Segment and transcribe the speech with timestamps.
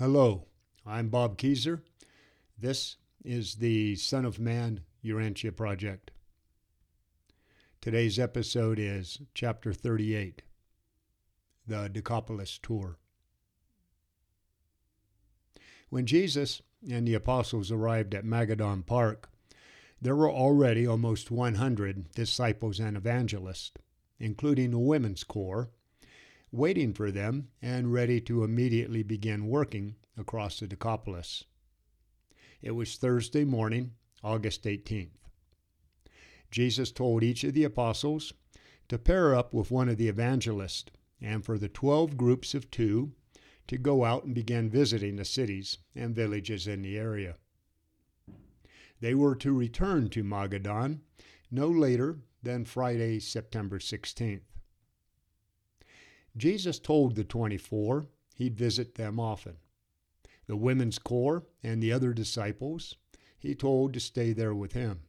[0.00, 0.44] Hello,
[0.86, 1.80] I'm Bob Kezer.
[2.56, 6.12] This is the Son of Man Urantia Project.
[7.80, 10.42] Today's episode is Chapter 38
[11.66, 13.00] The Decapolis Tour.
[15.88, 19.28] When Jesus and the apostles arrived at Magadan Park,
[20.00, 23.72] there were already almost 100 disciples and evangelists,
[24.20, 25.70] including a women's corps,
[26.50, 31.44] waiting for them and ready to immediately begin working across the Decapolis.
[32.62, 33.92] It was Thursday morning,
[34.24, 35.10] August 18th.
[36.50, 38.32] Jesus told each of the apostles
[38.88, 43.12] to pair up with one of the evangelists and for the 12 groups of two
[43.66, 47.36] to go out and begin visiting the cities and villages in the area.
[49.00, 51.00] They were to return to Magadan
[51.50, 54.40] no later than Friday, September 16th.
[56.38, 59.56] Jesus told the 24 he'd visit them often.
[60.46, 62.94] The women's corps and the other disciples
[63.38, 65.00] he told to stay there with him.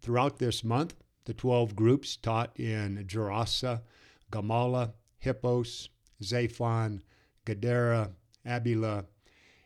[0.00, 3.82] Throughout this month, the 12 groups taught in Gerasa,
[4.30, 5.88] Gamala, Hippos,
[6.22, 7.00] Zaphon,
[7.44, 8.10] Gadara,
[8.46, 9.06] Abila,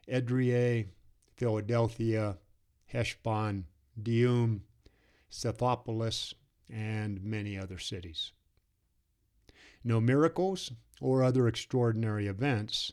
[0.09, 0.87] Edrei,
[1.37, 2.39] Philadelphia,
[2.93, 3.65] Heshbon,
[4.01, 4.61] Dium,
[5.31, 6.35] Scythopolis,
[6.71, 8.33] and many other cities.
[9.85, 12.93] No miracles or other extraordinary events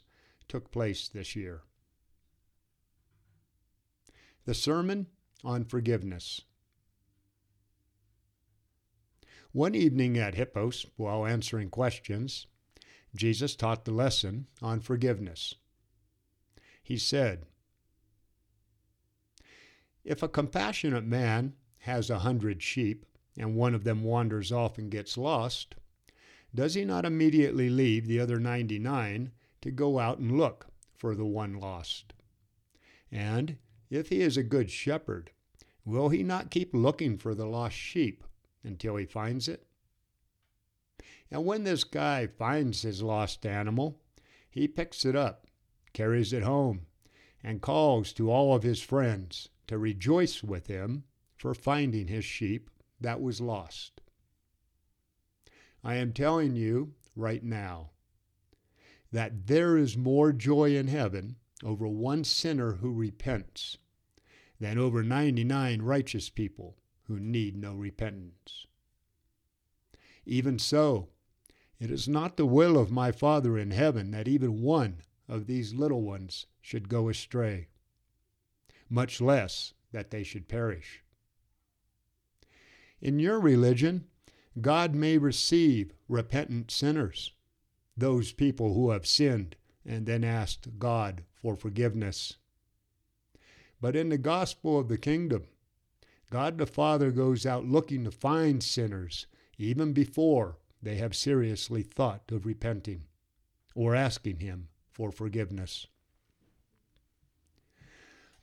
[0.49, 1.61] took place this year.
[4.45, 5.07] The Sermon
[5.43, 6.41] on Forgiveness.
[9.53, 12.47] One evening at Hippos, while answering questions,
[13.15, 15.55] Jesus taught the lesson on forgiveness.
[16.81, 17.45] He said,
[20.03, 23.05] If a compassionate man has a hundred sheep,
[23.37, 25.75] and one of them wanders off and gets lost,
[26.53, 31.15] does he not immediately leave the other ninety nine to go out and look for
[31.15, 32.13] the one lost?
[33.11, 33.57] And
[33.89, 35.31] if he is a good shepherd,
[35.85, 38.23] will he not keep looking for the lost sheep
[38.63, 39.65] until he finds it?
[41.29, 43.99] And when this guy finds his lost animal,
[44.49, 45.47] he picks it up,
[45.93, 46.87] carries it home,
[47.41, 51.05] and calls to all of his friends to rejoice with him
[51.37, 52.69] for finding his sheep
[52.99, 54.01] that was lost.
[55.83, 57.91] I am telling you right now
[59.11, 63.77] that there is more joy in heaven over one sinner who repents
[64.59, 68.67] than over 99 righteous people who need no repentance.
[70.25, 71.09] Even so,
[71.79, 75.73] it is not the will of my Father in heaven that even one of these
[75.73, 77.69] little ones should go astray,
[78.87, 81.03] much less that they should perish.
[83.01, 84.05] In your religion,
[84.59, 87.31] God may receive repentant sinners,
[87.95, 92.37] those people who have sinned and then asked God for forgiveness.
[93.79, 95.45] But in the gospel of the kingdom,
[96.29, 99.25] God the Father goes out looking to find sinners
[99.57, 103.03] even before they have seriously thought of repenting
[103.75, 105.87] or asking Him for forgiveness.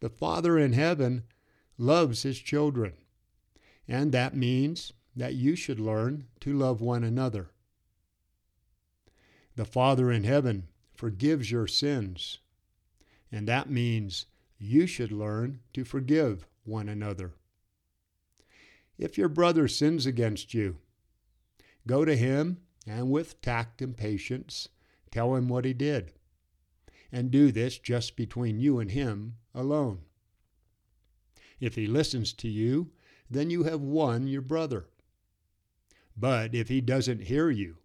[0.01, 1.25] The Father in heaven
[1.77, 2.95] loves His children,
[3.87, 7.51] and that means that you should learn to love one another.
[9.57, 12.39] The Father in heaven forgives your sins,
[13.31, 14.27] and that means
[14.59, 17.35] you should learn to forgive one another.
[18.97, 20.79] If your brother sins against you,
[21.89, 24.69] Go to him and with tact and patience
[25.11, 26.13] tell him what he did.
[27.11, 30.01] And do this just between you and him alone.
[31.59, 32.91] If he listens to you,
[33.31, 34.85] then you have won your brother.
[36.21, 37.77] But if he doesn't hear you,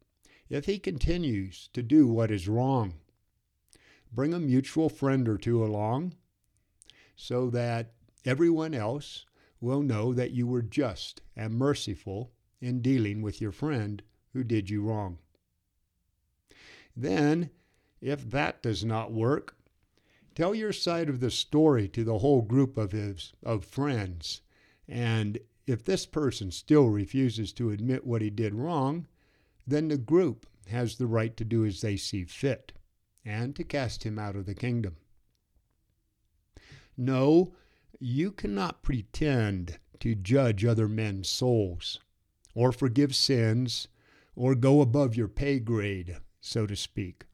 [0.50, 2.96] if he continues to do what is wrong,
[4.12, 6.16] bring a mutual friend or two along
[7.16, 7.94] so that
[8.26, 9.26] everyone else
[9.62, 14.02] will know that you were just and merciful in dealing with your friend
[14.34, 15.20] who did you wrong.
[16.96, 17.52] Then,
[18.02, 19.56] if that does not work,
[20.36, 24.42] tell your side of the story to the whole group of his of friends.
[24.88, 29.08] And if this person still refuses to admit what he did wrong,
[29.66, 32.74] then the group has the right to do as they see fit
[33.26, 34.98] and to cast him out of the kingdom.
[36.98, 37.56] No,
[38.00, 42.00] you cannot pretend to judge other men's souls
[42.54, 43.88] or forgive sins
[44.36, 47.26] or go above your pay grade, so to speak,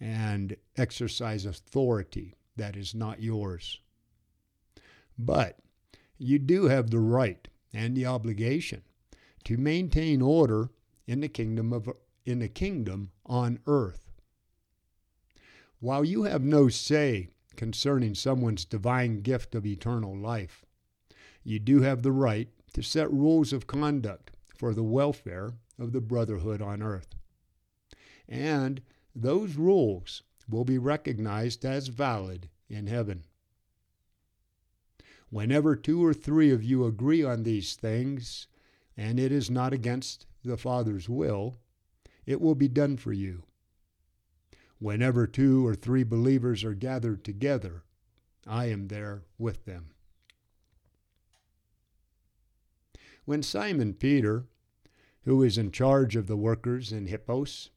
[0.00, 3.80] and exercise authority that is not yours.
[5.18, 5.58] But
[6.18, 8.82] you do have the right and the obligation
[9.44, 10.70] to maintain order
[11.06, 11.88] in the kingdom of
[12.24, 14.10] in the kingdom on earth.
[15.78, 20.64] While you have no say concerning someone's divine gift of eternal life,
[21.44, 26.00] you do have the right to set rules of conduct for the welfare of the
[26.00, 27.14] brotherhood on earth.
[28.28, 28.82] And
[29.14, 33.24] those rules will be recognized as valid in heaven.
[35.30, 38.46] Whenever two or three of you agree on these things,
[38.96, 41.56] and it is not against the Father's will,
[42.24, 43.42] it will be done for you.
[44.78, 47.82] Whenever two or three believers are gathered together,
[48.46, 49.90] I am there with them.
[53.24, 54.46] When Simon Peter,
[55.24, 57.70] who is in charge of the workers in Hippos,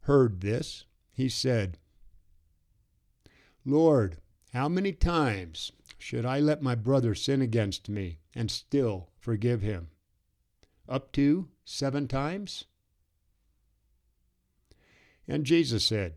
[0.00, 1.78] heard this, he said,
[3.64, 4.18] Lord,
[4.52, 9.88] how many times should I let my brother sin against me and still forgive him?
[10.88, 12.66] Up to seven times?
[15.26, 16.14] And Jesus said,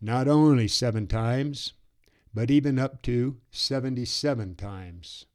[0.00, 1.72] Not only seven times,
[2.34, 5.26] but even up to 77 times.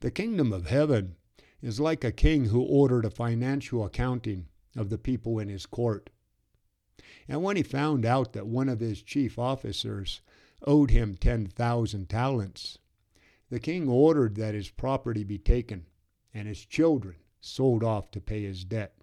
[0.00, 1.16] The kingdom of heaven
[1.62, 4.46] is like a king who ordered a financial accounting
[4.76, 6.10] of the people in his court.
[7.28, 10.20] And when he found out that one of his chief officers
[10.64, 12.78] owed him 10,000 talents,
[13.50, 15.86] the king ordered that his property be taken
[16.32, 18.94] and his children sold off to pay his debt.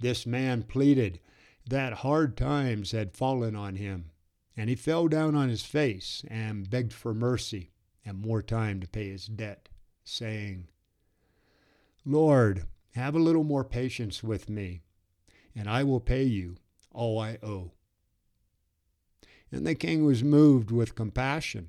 [0.00, 1.20] This man pleaded
[1.66, 4.10] that hard times had fallen on him,
[4.56, 7.70] and he fell down on his face and begged for mercy
[8.04, 9.68] and more time to pay his debt,
[10.04, 10.68] saying,
[12.04, 14.82] Lord, have a little more patience with me,
[15.54, 16.56] and I will pay you
[16.92, 17.72] all I owe.
[19.54, 21.68] And the king was moved with compassion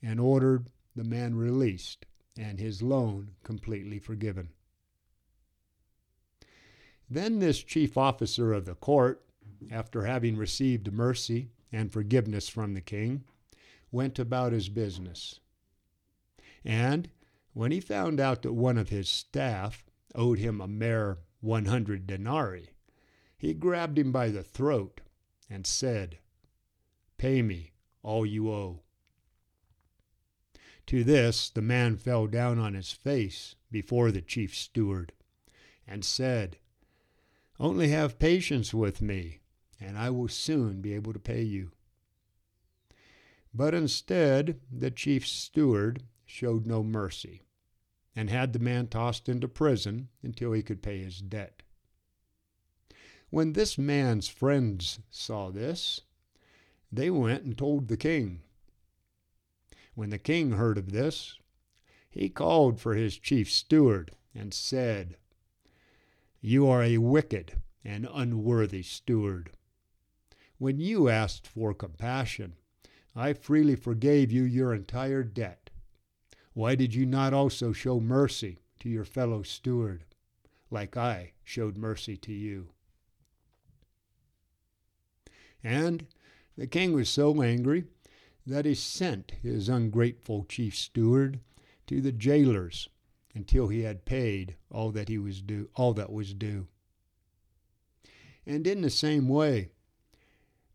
[0.00, 2.06] and ordered the man released
[2.38, 4.50] and his loan completely forgiven.
[7.10, 9.24] Then this chief officer of the court,
[9.68, 13.24] after having received mercy and forgiveness from the king,
[13.90, 15.40] went about his business.
[16.64, 17.10] And
[17.52, 19.84] when he found out that one of his staff
[20.14, 22.70] owed him a mere 100 denarii,
[23.36, 25.00] he grabbed him by the throat
[25.50, 26.18] and said,
[27.24, 27.72] Pay me
[28.02, 28.82] all you owe.
[30.88, 35.14] To this the man fell down on his face before the chief steward
[35.86, 36.58] and said,
[37.58, 39.40] only have patience with me,
[39.80, 41.70] and I will soon be able to pay you.
[43.54, 47.46] But instead, the chief steward showed no mercy
[48.14, 51.62] and had the man tossed into prison until he could pay his debt.
[53.30, 56.02] When this man's friends saw this,
[56.96, 58.42] they went and told the king.
[59.94, 61.38] When the king heard of this,
[62.10, 65.16] he called for his chief steward and said,
[66.46, 69.52] you are a wicked and unworthy steward.
[70.58, 72.56] When you asked for compassion,
[73.16, 75.70] I freely forgave you your entire debt.
[76.52, 80.04] Why did you not also show mercy to your fellow steward,
[80.70, 82.68] like I showed mercy to you?
[85.62, 86.06] And
[86.56, 87.84] the king was so angry
[88.46, 91.40] that he sent his ungrateful chief steward
[91.86, 92.88] to the jailers
[93.34, 96.68] until he had paid all that he was due all that was due.
[98.46, 99.70] And in the same way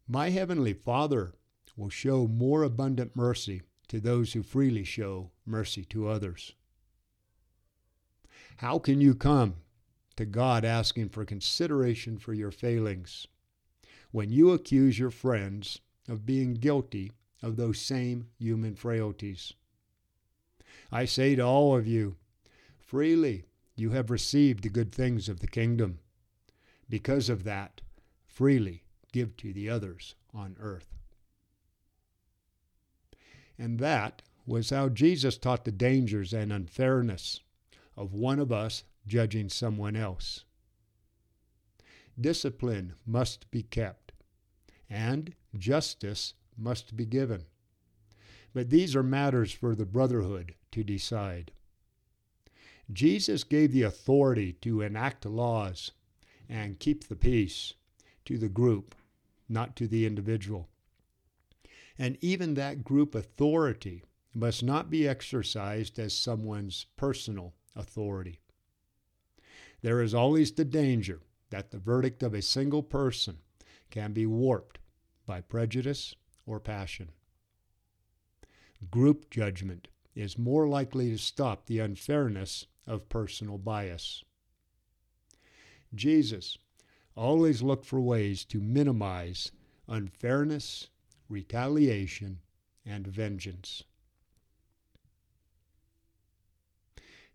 [0.08, 1.34] my heavenly father
[1.78, 6.54] will show more abundant mercy to those who freely show mercy to others.
[8.58, 9.56] How can you come
[10.18, 13.28] to God asking for consideration for your failings
[14.12, 17.12] when you accuse your friends of being guilty
[17.42, 19.54] of those same human frailties?
[20.92, 22.16] I say to all of you,
[22.80, 26.00] Freely you have received the good things of the kingdom.
[26.90, 27.82] Because of that,
[28.26, 30.98] freely give to the others on earth.
[33.58, 37.42] And that was how Jesus taught the dangers and unfairness
[37.96, 40.46] of one of us judging someone else.
[42.20, 44.12] Discipline must be kept,
[44.90, 47.46] and justice must be given.
[48.54, 51.52] But these are matters for the brotherhood to decide.
[52.92, 55.92] Jesus gave the authority to enact laws
[56.50, 57.76] and keep the peace
[58.26, 58.96] to the group,
[59.48, 60.68] not to the individual.
[61.98, 68.40] And even that group authority must not be exercised as someone's personal authority.
[69.82, 73.40] There is always the danger that the verdict of a single person
[73.90, 74.80] can be warped
[75.26, 76.16] by prejudice
[76.46, 77.10] or passion.
[78.90, 84.24] Group judgment is more likely to stop the unfairness of personal bias.
[85.94, 86.58] Jesus
[87.16, 89.52] always looked for ways to minimize
[89.88, 90.90] unfairness,
[91.28, 92.40] retaliation,
[92.86, 93.84] and vengeance.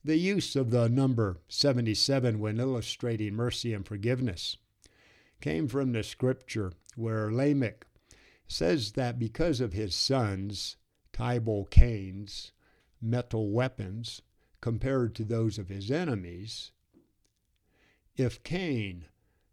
[0.07, 4.59] The use of the number 77 when illustrating mercy and forgiveness
[5.41, 7.87] came from the scripture where Lamech
[8.47, 10.77] says that because of his sons,
[11.15, 12.53] Tubal Cain's
[13.01, 14.21] metal weapons
[14.61, 16.71] compared to those of his enemies,
[18.15, 19.07] if Cain,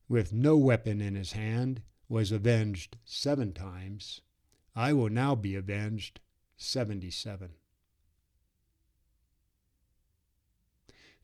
[0.10, 4.20] with no weapon in his hand, was avenged seven times,
[4.76, 6.20] I will now be avenged
[6.58, 7.52] seventy seven.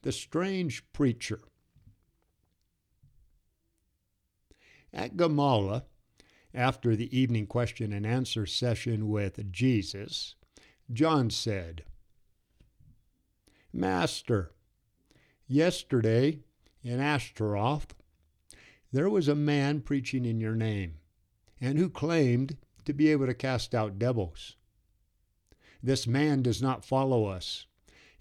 [0.02, 1.40] The strange preacher.
[4.94, 5.84] At Gamala,
[6.54, 10.36] after the evening question and answer session with Jesus,
[10.92, 11.84] John said,
[13.74, 14.54] Master,
[15.48, 16.40] yesterday
[16.84, 17.94] in Ashtaroth
[18.92, 20.96] there was a man preaching in your name,
[21.60, 24.56] and who claimed to be able to cast out devils.
[25.84, 27.66] This man does not follow us,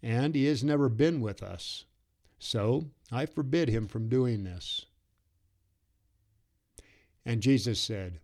[0.02, 1.84] and he has never been with us.
[2.38, 4.86] So I forbid him from doing this.
[7.24, 8.20] And Jesus said,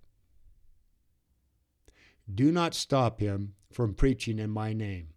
[2.32, 5.08] Do not stop him from preaching in my name.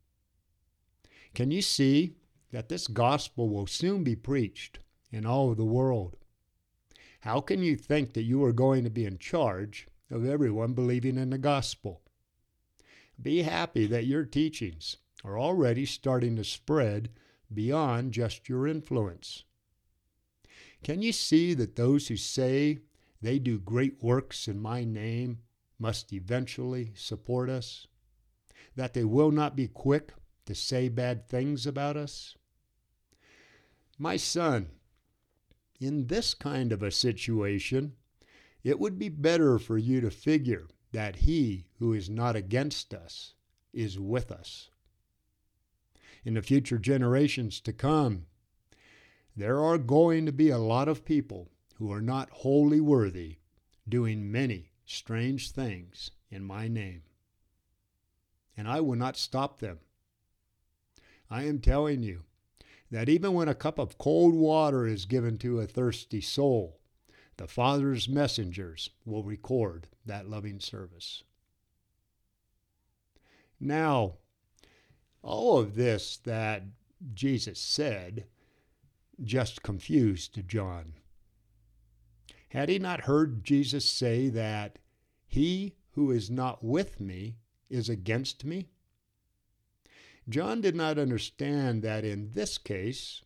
[1.33, 2.15] Can you see
[2.51, 4.79] that this gospel will soon be preached
[5.11, 6.15] in all of the world?
[7.19, 11.17] How can you think that you are going to be in charge of everyone believing
[11.17, 12.01] in the gospel?
[13.21, 17.09] Be happy that your teachings are already starting to spread
[17.51, 19.43] beyond just your influence.
[20.83, 22.77] Can you see that those who say
[23.21, 25.39] they do great works in my name
[25.79, 27.87] must eventually support us?
[28.75, 30.13] That they will not be quick
[30.45, 32.35] to say bad things about us?
[33.97, 34.69] My son,
[35.79, 37.93] in this kind of a situation,
[38.63, 43.33] it would be better for you to figure that he who is not against us
[43.73, 44.69] is with us.
[46.25, 48.25] In the future generations to come,
[49.37, 53.37] there are going to be a lot of people who are not wholly worthy
[53.87, 57.03] doing many strange things in my name.
[58.57, 59.79] And I will not stop them.
[61.29, 62.23] I am telling you,
[62.91, 66.79] that even when a cup of cold water is given to a thirsty soul,
[67.37, 71.23] the Father's messengers will record that loving service.
[73.59, 74.13] Now,
[75.25, 76.63] all of this that
[77.13, 78.25] Jesus said
[79.23, 80.93] just confused John.
[82.49, 84.77] Had he not heard Jesus say that
[85.25, 87.37] he who is not with me
[87.69, 88.69] is against me?
[90.29, 93.23] John did not understand that in this case,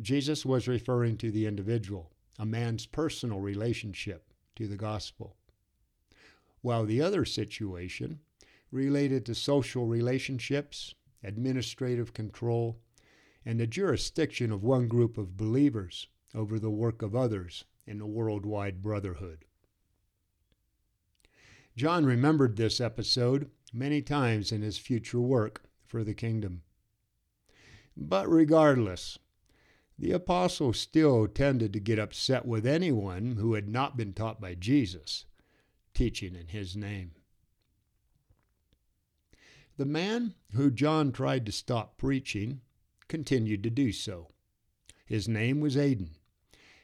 [0.00, 5.36] Jesus was referring to the individual, a man's personal relationship to the gospel,
[6.62, 8.20] while the other situation
[8.70, 12.78] related to social relationships, administrative control,
[13.44, 18.06] and the jurisdiction of one group of believers over the work of others in the
[18.06, 19.44] worldwide brotherhood.
[21.76, 26.62] John remembered this episode many times in his future work for the kingdom.
[27.96, 29.18] But regardless,
[29.98, 34.54] the apostle still tended to get upset with anyone who had not been taught by
[34.54, 35.24] Jesus,
[35.94, 37.12] teaching in his name.
[39.78, 42.62] The man who John tried to stop preaching
[43.06, 44.32] continued to do so.
[45.06, 46.16] His name was Aden,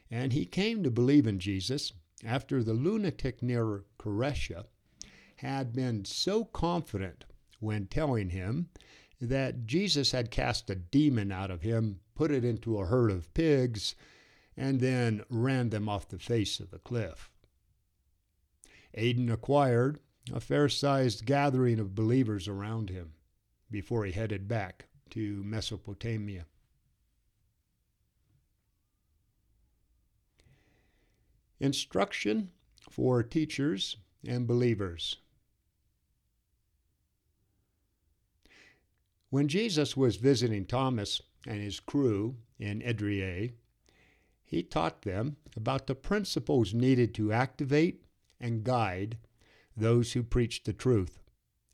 [0.09, 1.91] and he came to believe in Jesus
[2.23, 4.67] after the lunatic near Kheresa
[5.35, 7.25] had been so confident
[7.59, 8.69] when telling him
[9.19, 13.33] that Jesus had cast a demon out of him, put it into a herd of
[13.33, 13.95] pigs,
[14.55, 17.29] and then ran them off the face of the cliff.
[18.93, 19.99] Aden acquired
[20.33, 23.13] a fair sized gathering of believers around him
[23.69, 26.45] before he headed back to Mesopotamia.
[31.59, 35.17] Instruction for teachers and believers.
[39.29, 43.51] When Jesus was visiting Thomas and his crew in Edrei,
[44.43, 48.03] he taught them about the principles needed to activate
[48.39, 49.17] and guide
[49.75, 51.19] those who preach the truth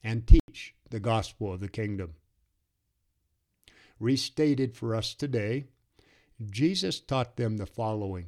[0.03, 2.15] and teach the gospel of the kingdom.
[3.99, 5.65] Restated for us today,
[6.49, 8.27] Jesus taught them the following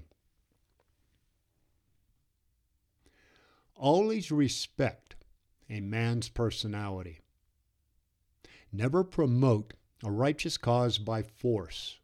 [3.76, 5.16] Always respect
[5.70, 7.20] a man's personality.
[8.72, 12.00] Never promote a righteous cause by force.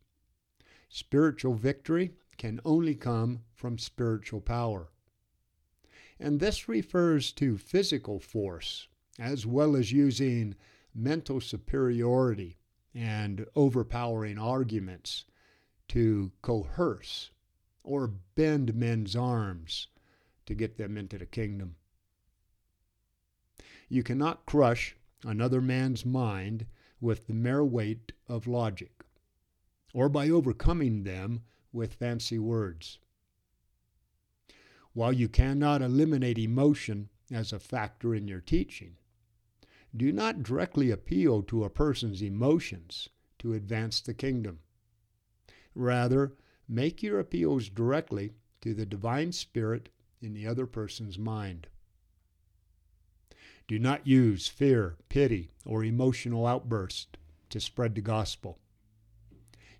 [0.89, 4.89] Spiritual victory can only come from spiritual power.
[6.19, 10.55] And this refers to physical force, as well as using
[10.93, 12.57] mental superiority
[12.93, 15.25] and overpowering arguments
[15.89, 17.31] to coerce
[17.83, 19.87] or bend men's arms
[20.45, 21.75] to get them into the kingdom.
[23.87, 26.65] You cannot crush another man's mind
[27.01, 29.03] with the mere weight of logic,
[29.93, 32.99] or by overcoming them with fancy words.
[34.99, 38.97] While you cannot eliminate emotion as a factor in your teaching,
[39.95, 44.59] do not directly appeal to a person's emotions to advance the kingdom.
[45.73, 46.35] Rather,
[46.67, 49.87] make your appeals directly to the divine spirit
[50.19, 51.67] in the other person's mind.
[53.69, 57.17] Do not use fear, pity, or emotional outburst
[57.51, 58.59] to spread the gospel.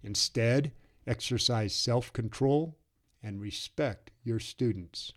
[0.02, 0.72] Instead,
[1.06, 2.79] exercise self control
[3.24, 5.14] and respect your students.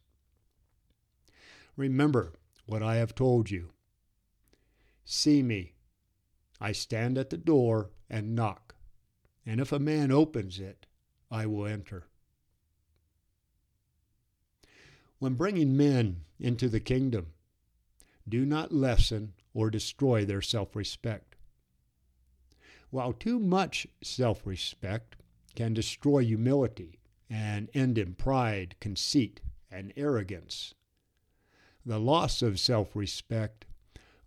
[1.76, 2.34] Remember
[2.66, 3.70] what I have told you.
[5.04, 5.74] See me.
[6.60, 8.76] I stand at the door and knock,
[9.44, 10.86] and if a man opens it,
[11.30, 12.04] I will enter.
[15.18, 17.32] When bringing men into the kingdom,
[18.28, 21.36] do not lessen or destroy their self respect.
[22.90, 25.16] While too much self respect
[25.54, 27.00] can destroy humility
[27.32, 30.74] and end in pride, conceit, and arrogance,
[31.84, 33.64] the loss of self respect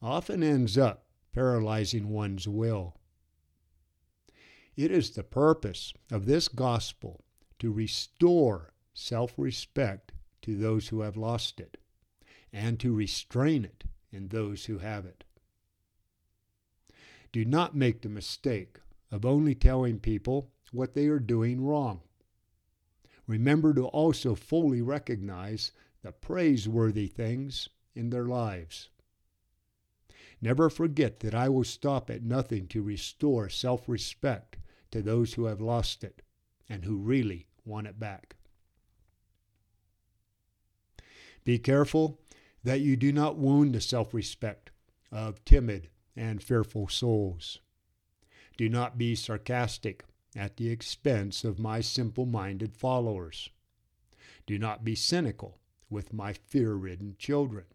[0.02, 2.96] often ends up paralyzing one's will.
[4.76, 7.24] It is the purpose of this gospel
[7.60, 11.78] to restore self respect to those who have lost it
[12.52, 15.24] and to restrain it in those who have it.
[17.32, 18.80] Do not make the mistake
[19.12, 22.02] of only telling people what they are doing wrong.
[23.28, 28.90] Remember to also fully recognize the praiseworthy things in their lives.
[30.42, 34.58] Never forget that I will stop at nothing to restore self respect
[34.92, 36.22] to those who have lost it
[36.70, 38.36] and who really want it back.
[41.44, 42.20] Be careful
[42.64, 44.72] that you do not wound the self respect
[45.12, 47.60] of timid and fearful souls.
[48.58, 50.04] Do not be sarcastic
[50.36, 53.50] at the expense of my simple minded followers.
[54.46, 57.66] Do not be cynical with my fear ridden children.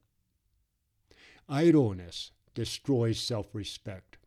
[1.49, 4.19] Idleness destroys self respect.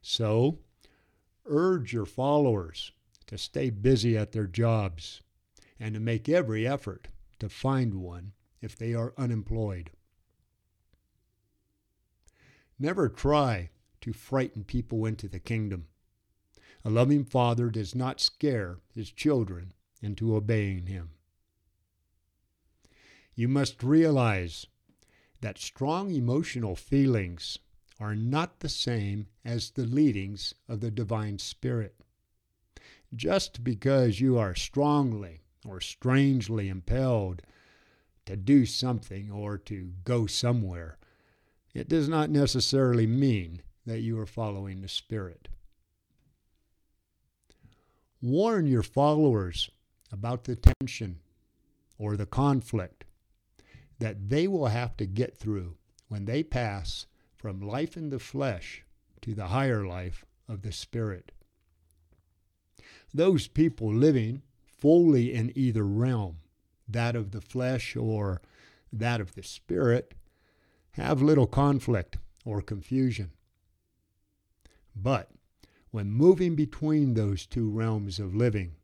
[0.00, 0.58] So,
[1.46, 2.92] urge your followers
[3.26, 5.22] to stay busy at their jobs
[5.78, 9.90] and to make every effort to find one if they are unemployed.
[12.78, 15.86] Never try to frighten people into the kingdom.
[16.84, 21.10] A loving father does not scare his children into obeying him.
[23.34, 24.66] You must realize
[25.40, 27.58] that strong emotional feelings
[27.98, 31.96] are not the same as the leadings of the divine spirit.
[33.14, 37.42] Just because you are strongly or strangely impelled
[38.26, 40.98] to do something or to go somewhere,
[41.72, 45.48] it does not necessarily mean that you are following the Spirit.
[48.24, 49.68] Warn your followers
[50.10, 51.18] about the tension
[51.98, 53.04] or the conflict
[53.98, 55.76] that they will have to get through
[56.08, 57.04] when they pass
[57.36, 58.82] from life in the flesh
[59.20, 61.32] to the higher life of the Spirit.
[63.12, 66.38] Those people living fully in either realm
[66.88, 68.40] that of the flesh or
[68.90, 70.14] that of the spirit,
[70.92, 73.32] have little conflict or confusion.
[74.96, 75.30] But
[75.94, 78.74] when moving between those two realms of living,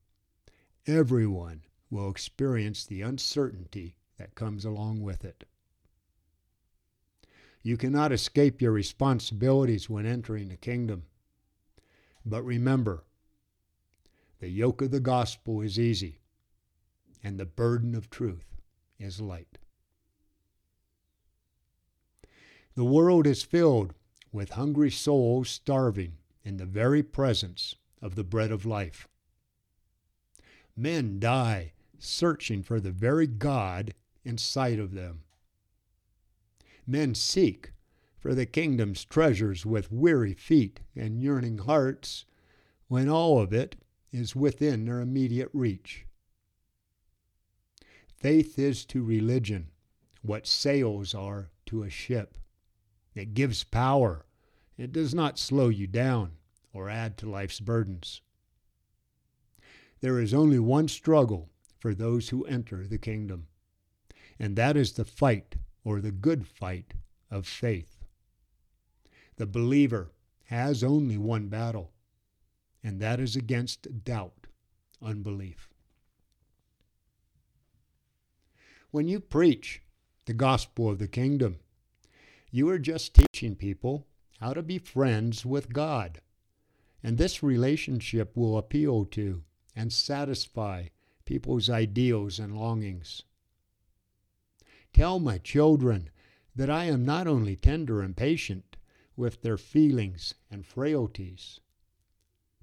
[0.86, 5.42] everyone will experience the uncertainty that comes along with it.
[7.64, 11.02] You cannot escape your responsibilities when entering the kingdom.
[12.24, 13.02] But remember,
[14.38, 16.20] the yoke of the gospel is easy
[17.24, 18.54] and the burden of truth
[19.00, 19.58] is light.
[22.76, 23.94] The world is filled
[24.30, 26.12] with hungry souls starving
[26.44, 29.08] in the very presence of the bread of life.
[30.76, 35.22] Men die searching for the very God in sight of them.
[36.86, 37.72] Men seek
[38.18, 42.24] for the kingdom's treasures with weary feet and yearning hearts
[42.88, 43.76] when all of it
[44.12, 46.06] is within their immediate reach.
[48.16, 49.68] Faith is to religion
[50.22, 52.36] what sails are to a ship.
[53.14, 54.26] It gives power.
[54.80, 56.38] It does not slow you down
[56.72, 58.22] or add to life's burdens.
[60.00, 63.48] there is only one struggle for those who enter the kingdom,
[64.38, 66.94] and that is the fight or the good fight
[67.30, 68.06] of faith.
[69.36, 70.12] The believer
[70.44, 71.92] has only one battle,
[72.82, 74.46] and that is against doubt,
[75.02, 75.68] unbelief.
[78.90, 79.82] When you preach
[80.24, 81.58] the gospel of the kingdom,
[82.50, 84.06] you are just teaching people
[84.40, 86.20] how to be friends with God.
[87.02, 89.42] And this relationship will appeal to
[89.76, 90.88] and satisfy
[91.24, 93.22] people's ideals and longings.
[94.92, 96.10] Tell my children
[96.56, 98.76] that I am not only tender and patient
[99.16, 101.60] with their feelings and frailties,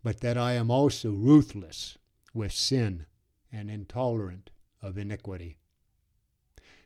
[0.04, 1.98] but that I am also ruthless
[2.34, 3.06] with sin
[3.52, 4.50] and intolerant
[4.82, 5.58] of iniquity.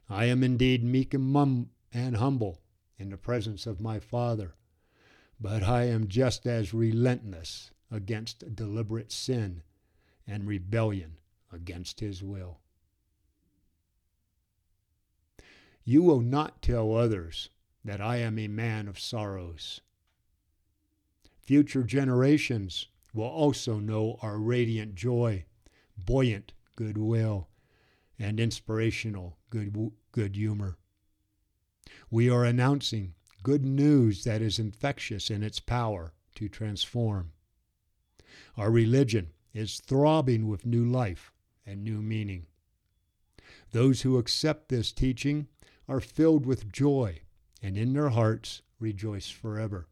[0.10, 2.62] I am indeed meek and, mum and humble
[2.97, 4.54] in the presence of my Father,
[5.41, 9.63] but I am just as relentless against deliberate sin
[10.27, 11.17] and rebellion
[11.51, 12.60] against His will.
[15.84, 17.49] You will not tell others
[17.84, 19.82] that I am a man of sorrows.
[21.41, 25.45] Future generations will also know our radiant joy,
[25.97, 27.49] buoyant goodwill,
[28.19, 29.75] and inspirational good,
[30.12, 30.77] good humor.
[32.12, 37.32] We are announcing good news that is infectious in its power to transform.
[38.58, 41.32] Our religion is throbbing with new life
[41.65, 42.45] and new meaning.
[43.71, 45.47] Those who accept this teaching
[45.88, 47.21] are filled with joy
[47.62, 49.88] and in their hearts rejoice forever.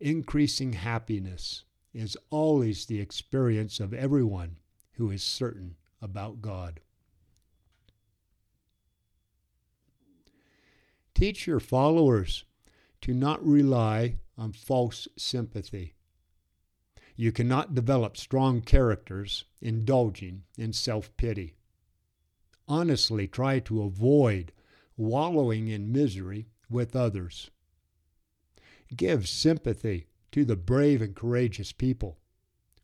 [0.00, 4.58] Increasing happiness is always the experience of everyone
[4.92, 6.80] who is certain about God.
[11.14, 12.44] Teach your followers
[13.02, 15.94] to not rely on false sympathy.
[17.14, 21.54] You cannot develop strong characters indulging in self pity.
[22.66, 24.52] Honestly, try to avoid
[24.96, 27.50] wallowing in misery with others.
[28.96, 32.18] Give sympathy to the brave and courageous people,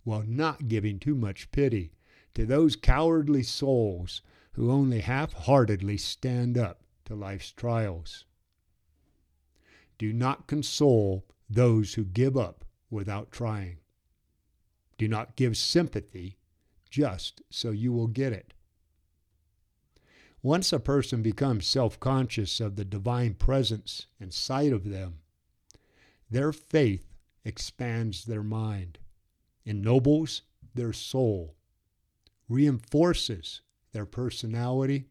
[0.05, 1.93] while not giving too much pity
[2.35, 8.25] to those cowardly souls who only half heartedly stand up to life's trials.
[9.99, 13.79] Do not console those who give up without trying.
[14.97, 16.39] Do not give sympathy
[16.89, 18.55] just so you will get it.
[20.41, 25.19] Once a person becomes self conscious of the divine presence and sight of them,
[26.31, 27.13] their faith
[27.45, 28.99] expands their mind,
[29.65, 30.43] ennobles
[30.77, 31.57] their soul,
[32.49, 35.07] reinforces their personality,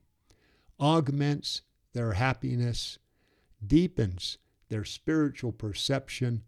[0.79, 1.61] augments
[1.93, 2.99] their happiness,
[3.65, 4.37] deepens
[4.69, 6.43] their spiritual perception,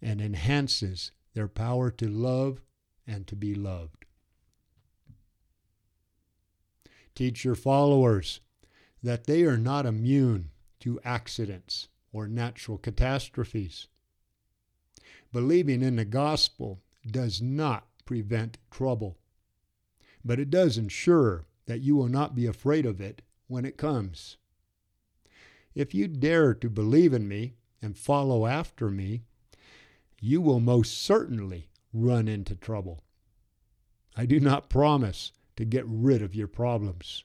[0.00, 2.60] and enhances their power to love
[3.06, 4.04] and to be loved.
[7.14, 8.40] Teach your followers
[9.02, 13.88] that they are not immune to accidents or natural catastrophes.
[15.32, 16.80] Believing in the gospel
[17.10, 19.18] does not prevent trouble,
[20.24, 24.36] but it does ensure that you will not be afraid of it when it comes.
[25.74, 29.22] If you dare to believe in me and follow after me,
[30.20, 33.02] you will most certainly run into trouble.
[34.16, 37.24] I do not promise to get rid of your problems,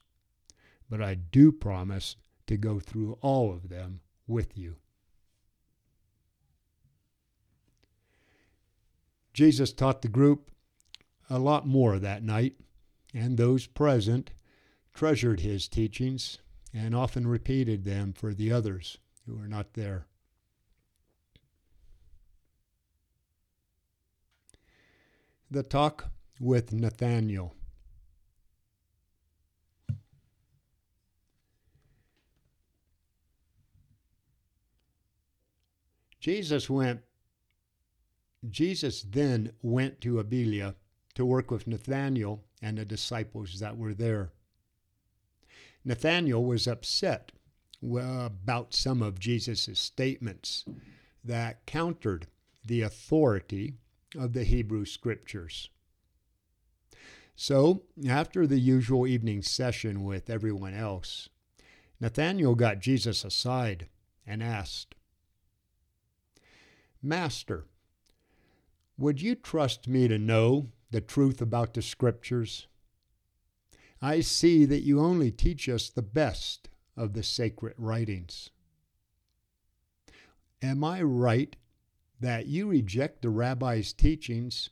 [0.89, 2.15] but I do promise
[2.47, 4.77] to go through all of them with you.
[9.33, 10.51] Jesus taught the group
[11.29, 12.55] a lot more that night,
[13.13, 14.31] and those present
[14.93, 16.39] treasured his teachings
[16.73, 20.05] and often repeated them for the others who were not there.
[25.51, 27.55] The talk with Nathaniel.
[36.19, 37.01] Jesus went
[38.49, 40.75] Jesus then went to Abilene
[41.15, 44.31] to work with Nathanael and the disciples that were there.
[45.89, 47.31] Nathanael was upset
[47.83, 50.63] uh, about some of Jesus' statements
[51.23, 52.27] that countered
[52.63, 53.73] the authority
[54.15, 55.71] of the Hebrew Scriptures.
[57.35, 61.27] So, after the usual evening session with everyone else,
[61.99, 63.87] Nathanael got Jesus aside
[64.27, 64.93] and asked,
[67.01, 67.65] Master,
[68.95, 72.67] would you trust me to know the truth about the Scriptures?
[74.01, 78.49] I see that you only teach us the best of the sacred writings.
[80.61, 81.55] Am I right
[82.19, 84.69] that you reject the rabbi's teachings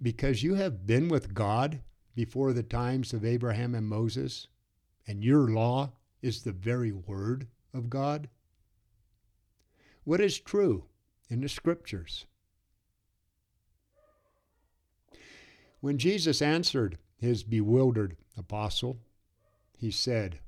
[0.00, 1.80] because you have been with God
[2.14, 4.48] before the times of Abraham and Moses,
[5.06, 8.28] and your law is the very word of God?
[10.04, 10.84] What is true
[11.28, 12.26] in the Scriptures?
[15.80, 18.98] When Jesus answered his bewildered apostle,
[19.76, 20.40] he said,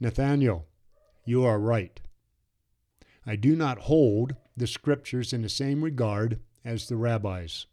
[0.00, 0.66] Nathanael,
[1.24, 2.00] you are right.
[3.26, 7.66] I do not hold the Scriptures in the same regard as the rabbis.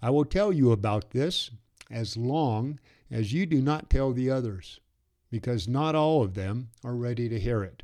[0.00, 1.50] I will tell you about this
[1.90, 4.80] as long as you do not tell the others,
[5.30, 7.82] because not all of them are ready to hear it.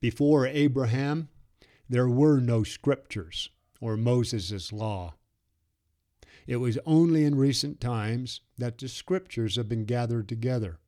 [0.00, 1.28] Before Abraham,
[1.88, 5.14] there were no scriptures or Moses' law.
[6.46, 10.78] It was only in recent times that the scriptures have been gathered together.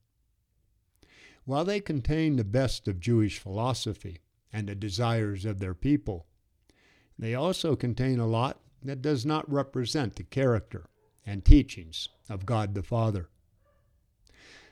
[1.45, 4.21] While they contain the best of Jewish philosophy
[4.53, 6.27] and the desires of their people,
[7.19, 10.87] they also contain a lot that does not represent the character
[11.25, 13.29] and teachings of God the Father.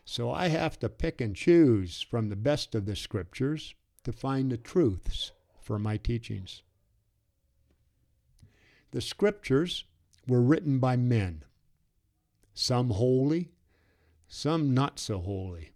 [0.05, 4.53] So I have to pick and choose from the best of the scriptures to find
[4.53, 6.63] the truths for my teachings.
[8.91, 9.85] The scriptures
[10.27, 11.45] were written by men,
[12.55, 13.51] some holy,
[14.27, 15.73] some not so holy.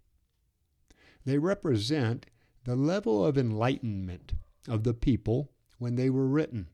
[1.25, 2.25] They represent
[2.63, 4.33] the level of enlightenment
[4.67, 6.67] of the people when they were written.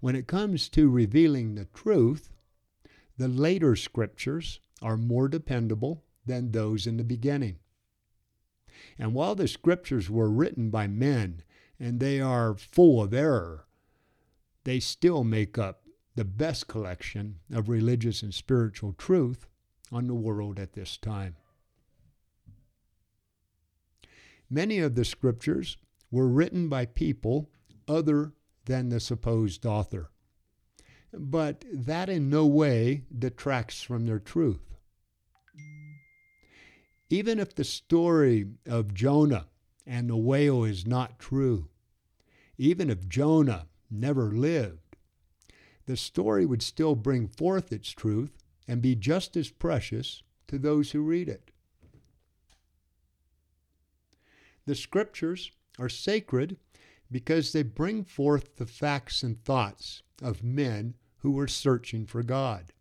[0.00, 2.30] When it comes to revealing the truth,
[3.16, 7.56] the later scriptures are more dependable than those in the beginning.
[8.98, 11.42] And while the scriptures were written by men
[11.80, 13.66] and they are full of error,
[14.64, 15.87] they still make up
[16.18, 19.46] the best collection of religious and spiritual truth
[19.92, 21.36] on the world at this time.
[24.50, 25.76] Many of the scriptures
[26.10, 27.52] were written by people
[27.86, 28.32] other
[28.64, 30.10] than the supposed author.
[31.12, 34.74] But that in no way detracts from their truth.
[37.08, 39.46] Even if the story of Jonah
[39.86, 41.68] and the whale is not true,
[42.56, 44.87] even if Jonah never lived,
[45.88, 48.36] the story would still bring forth its truth
[48.68, 51.50] and be just as precious to those who read it.
[54.66, 56.58] The scriptures are sacred
[57.10, 62.74] because they bring forth the facts and thoughts of men who were searching for God,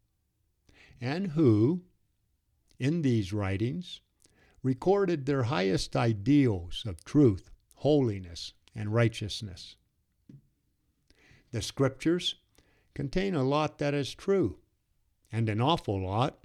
[0.99, 1.83] and who,
[2.77, 4.01] in these writings,
[4.61, 9.77] recorded their highest ideals of truth, holiness, and righteousness.
[11.51, 12.35] The scriptures
[12.97, 14.57] contain a lot that is true,
[15.31, 16.39] and an awful lot.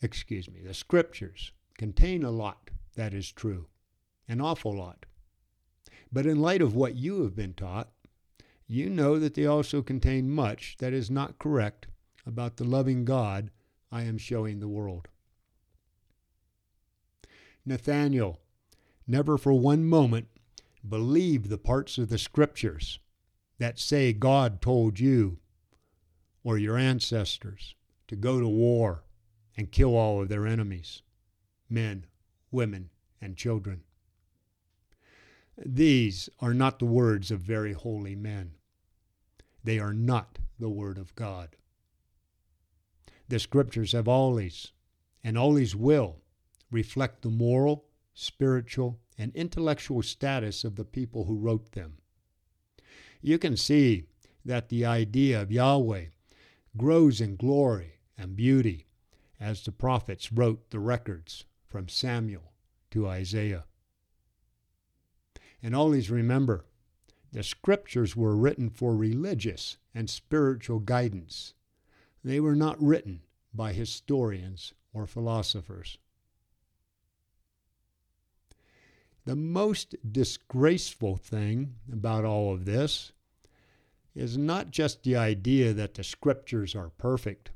[0.00, 3.66] Excuse me, the scriptures contain a lot that is true,
[4.26, 5.04] an awful lot.
[6.10, 7.90] But in light of what you have been taught,
[8.66, 11.86] you know that they also contain much that is not correct
[12.24, 13.50] about the loving God
[13.92, 15.08] I am showing the world.
[17.66, 18.40] Nathanael,
[19.06, 20.28] never for one moment
[20.88, 22.98] believe the parts of the scriptures
[23.60, 25.36] that say God told you
[26.42, 27.74] or your ancestors
[28.08, 29.04] to go to war
[29.54, 31.02] and kill all of their enemies
[31.68, 32.06] men,
[32.50, 33.82] women, and children.
[35.56, 38.54] These are not the words of very holy men.
[39.62, 41.54] They are not the Word of God.
[43.28, 44.72] The Scriptures have always,
[45.22, 46.16] and always will,
[46.72, 51.98] reflect the moral, spiritual, and intellectual status of the people who wrote them.
[53.22, 54.04] You can see
[54.44, 56.06] that the idea of Yahweh
[56.76, 58.86] grows in glory and beauty
[59.38, 62.52] as the prophets wrote the records from Samuel
[62.90, 63.64] to Isaiah.
[65.62, 66.64] And always remember,
[67.32, 71.54] the scriptures were written for religious and spiritual guidance.
[72.24, 73.22] They were not written
[73.54, 75.98] by historians or philosophers.
[79.24, 83.12] The most disgraceful thing about all of this
[84.14, 87.50] is not just the idea that the scriptures are perfect,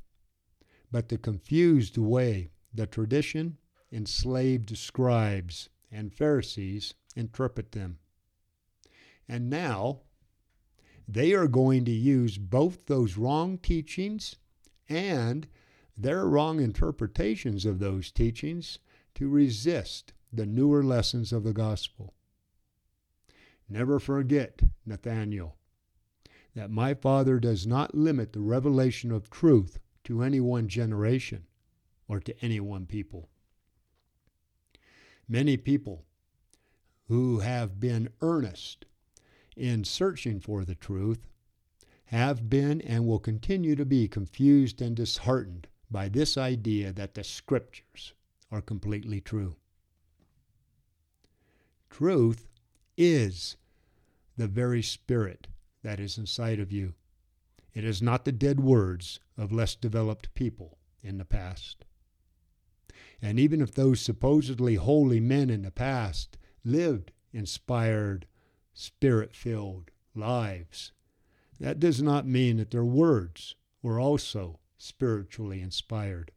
[0.92, 3.56] but the confused way the tradition
[3.90, 7.98] enslaved scribes and Pharisees interpret them.
[9.28, 10.00] And now
[11.08, 14.36] they are going to use both those wrong teachings
[14.88, 15.46] and
[15.96, 18.78] their wrong interpretations of those teachings
[19.14, 22.14] to resist the newer lessons of the gospel.
[23.68, 25.56] Never forget, Nathanael,
[26.54, 31.46] that my Father does not limit the revelation of truth to any one generation
[32.08, 33.28] or to any one people.
[35.28, 36.04] Many people
[37.08, 38.86] who have been earnest
[39.56, 41.26] in searching for the truth,
[42.06, 47.24] have been and will continue to be confused and disheartened by this idea that the
[47.24, 48.14] Scriptures
[48.50, 49.56] are completely true.
[51.96, 52.48] Truth
[52.96, 53.56] is
[54.36, 55.46] the very Spirit
[55.84, 56.94] that is inside of you.
[57.72, 61.84] It is not the dead words of less developed people in the past.
[63.22, 68.26] And even if those supposedly holy men in the past lived inspired,
[68.72, 70.90] spirit filled lives,
[71.60, 76.32] that does not mean that their words were also spiritually inspired.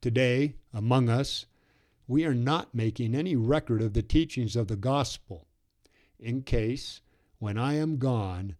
[0.00, 1.46] Today, among us,
[2.10, 5.46] we are not making any record of the teachings of the gospel
[6.18, 7.02] in case,
[7.38, 8.56] when I am gone,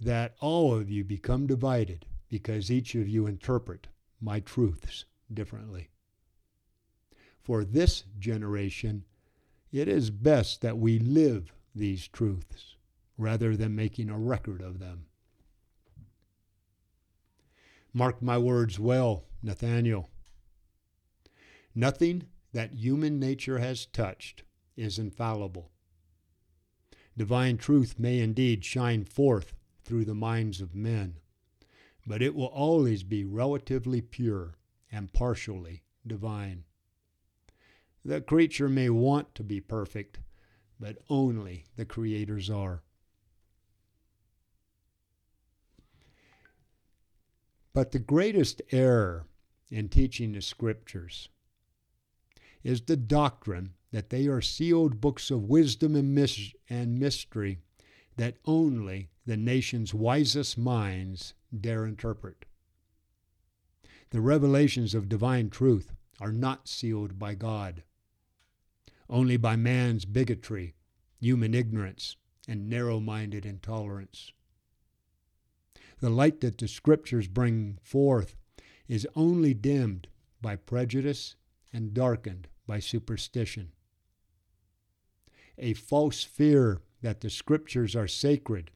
[0.00, 3.86] that all of you become divided because each of you interpret
[4.20, 5.90] my truths differently.
[7.40, 9.04] For this generation,
[9.70, 12.74] it is best that we live these truths
[13.16, 15.06] rather than making a record of them.
[17.94, 20.10] Mark my words well, Nathaniel.
[21.76, 24.42] Nothing that human nature has touched
[24.76, 25.70] is infallible.
[27.16, 31.16] Divine truth may indeed shine forth through the minds of men,
[32.06, 34.54] but it will always be relatively pure
[34.90, 36.64] and partially divine.
[38.04, 40.20] The creature may want to be perfect,
[40.78, 42.82] but only the creators are.
[47.74, 49.26] But the greatest error
[49.70, 51.28] in teaching the scriptures
[52.68, 56.28] is the doctrine that they are sealed books of wisdom and,
[56.68, 57.56] and mystery
[58.18, 62.44] that only the nation's wisest minds dare interpret.
[64.10, 67.84] The revelations of divine truth are not sealed by God,
[69.08, 70.74] only by man's bigotry,
[71.18, 74.30] human ignorance, and narrow minded intolerance.
[76.00, 78.34] The light that the Scriptures bring forth
[78.88, 80.08] is only dimmed
[80.42, 81.34] by prejudice
[81.72, 83.72] and darkened by superstition.
[85.58, 88.70] A false fear that the Scriptures are sacred,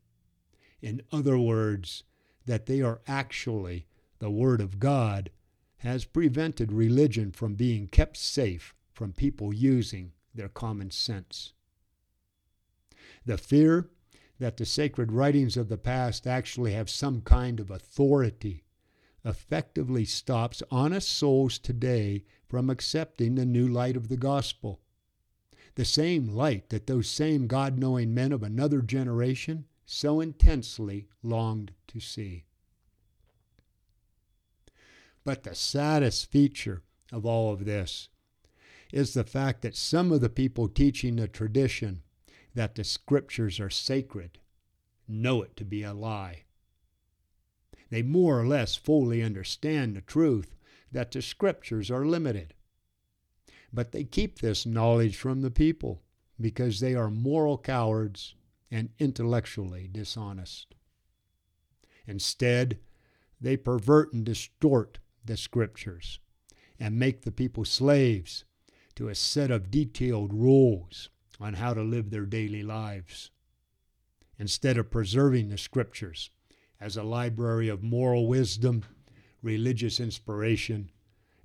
[0.80, 2.02] in other words,
[2.46, 3.86] that they are actually
[4.18, 5.30] the Word of God,
[5.78, 11.52] has prevented religion from being kept safe from people using their common sense.
[13.26, 13.88] The fear
[14.38, 18.64] that the sacred writings of the past actually have some kind of authority
[19.24, 24.78] effectively stops honest souls today from accepting the new light of the gospel.
[25.76, 31.72] The same light that those same God knowing men of another generation so intensely longed
[31.86, 32.44] to see.
[35.24, 38.10] But the saddest feature of all of this
[38.92, 42.02] is the fact that some of the people teaching the tradition
[42.54, 44.40] that the scriptures are sacred
[45.08, 46.42] know it to be a lie.
[47.88, 50.54] They more or less fully understand the truth
[50.92, 52.54] that the scriptures are limited.
[53.72, 56.02] But they keep this knowledge from the people
[56.40, 58.34] because they are moral cowards
[58.70, 60.74] and intellectually dishonest.
[62.06, 62.78] Instead,
[63.40, 66.20] they pervert and distort the scriptures
[66.78, 68.44] and make the people slaves
[68.94, 71.08] to a set of detailed rules
[71.40, 73.30] on how to live their daily lives.
[74.38, 76.30] Instead of preserving the scriptures
[76.80, 78.84] as a library of moral wisdom
[79.42, 80.90] religious inspiration,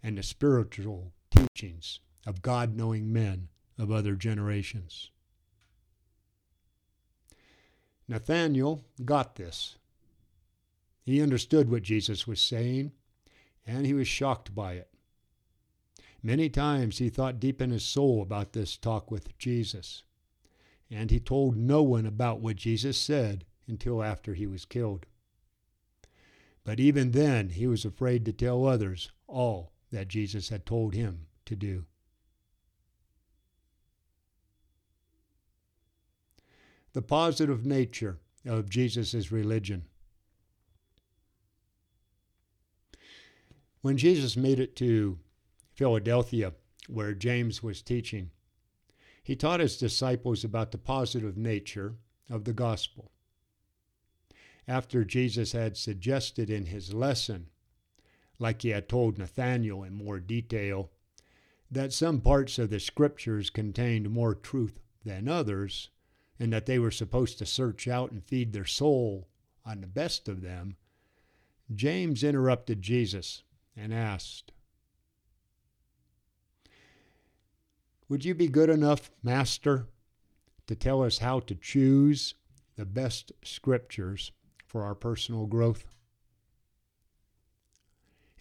[0.04, 5.12] and the spiritual teachings of God knowing men of other generations.
[8.08, 9.78] Nathanael got this.
[11.04, 12.92] He understood what Jesus was saying,
[13.66, 14.90] and he was shocked by it.
[16.24, 20.04] Many times he thought deep in his soul about this talk with Jesus,
[20.90, 25.06] and he told no one about what Jesus said until after he was killed.
[26.68, 31.28] But even then, he was afraid to tell others all that Jesus had told him
[31.46, 31.86] to do.
[36.92, 39.86] The positive nature of Jesus' religion.
[43.80, 45.20] When Jesus made it to
[45.74, 46.52] Philadelphia,
[46.90, 48.32] where James was teaching,
[49.24, 51.96] he taught his disciples about the positive nature
[52.30, 53.14] of the gospel
[54.68, 57.48] after Jesus had suggested in his lesson,
[58.40, 60.92] like he had told Nathanael in more detail,
[61.72, 65.90] that some parts of the scriptures contained more truth than others,
[66.40, 69.28] and that they were supposed to search out and feed their soul
[69.66, 70.76] on the best of them,
[71.74, 73.44] James interrupted Jesus
[73.76, 74.52] and asked,
[78.10, 79.88] Would you be good enough, Master,
[80.68, 82.36] to tell us how to choose
[82.78, 84.32] the best scriptures
[84.68, 85.86] for our personal growth?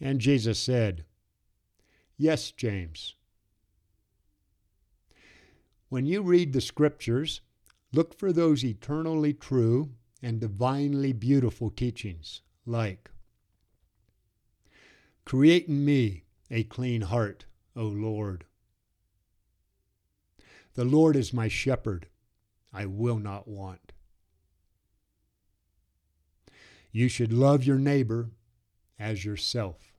[0.00, 1.04] And Jesus said,
[2.18, 3.14] Yes, James.
[5.88, 7.40] When you read the scriptures,
[7.92, 9.90] look for those eternally true
[10.22, 13.10] and divinely beautiful teachings, like
[15.26, 16.22] Create in me
[16.52, 18.44] a clean heart, O Lord.
[20.74, 22.06] The Lord is my shepherd,
[22.72, 23.86] I will not want.
[26.93, 28.30] You should love your neighbor
[28.99, 29.93] as yourself.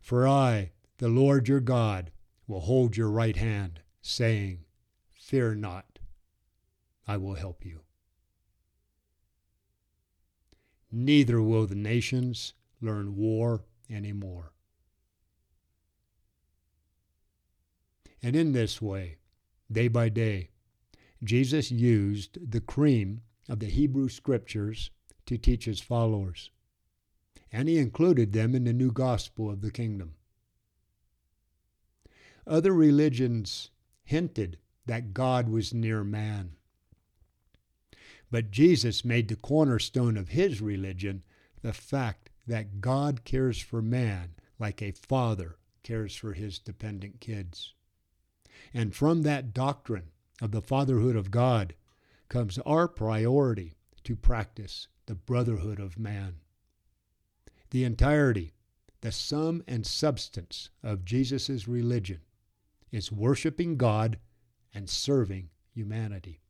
[0.00, 2.10] For I, the Lord your God,
[2.46, 4.64] will hold your right hand, saying,
[5.14, 5.98] Fear not,
[7.06, 7.80] I will help you.
[10.90, 14.52] Neither will the nations learn war anymore.
[18.22, 19.18] And in this way,
[19.70, 20.50] day by day,
[21.22, 24.90] Jesus used the cream of the Hebrew Scriptures
[25.26, 26.50] to teach his followers,
[27.50, 30.14] and he included them in the new gospel of the kingdom.
[32.46, 33.70] Other religions
[34.04, 36.52] hinted that God was near man.
[38.30, 41.24] But Jesus made the cornerstone of his religion
[41.60, 47.74] the fact that God cares for man like a father cares for his dependent kids.
[48.72, 51.74] And from that doctrine of the fatherhood of God
[52.30, 53.74] comes our priority
[54.04, 56.36] to practice the brotherhood of man.
[57.70, 58.54] The entirety,
[59.02, 62.20] the sum and substance of Jesus' religion
[62.92, 64.18] is worshiping God
[64.72, 66.40] and serving humanity.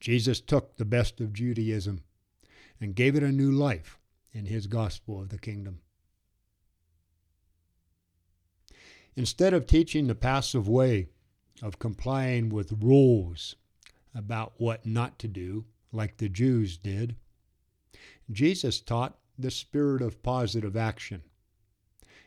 [0.00, 2.02] Jesus took the best of Judaism
[2.80, 3.98] and gave it a new life
[4.32, 5.80] in his gospel of the kingdom.
[9.14, 11.06] Instead of teaching the passive way
[11.62, 13.54] of complying with rules
[14.14, 17.16] about what not to do, like the Jews did,
[18.30, 21.22] Jesus taught the spirit of positive action,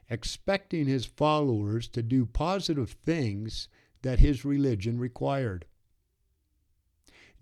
[0.09, 3.67] expecting his followers to do positive things
[4.01, 5.65] that his religion required.